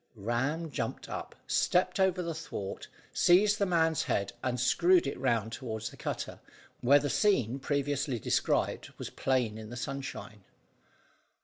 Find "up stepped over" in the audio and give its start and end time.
1.09-2.23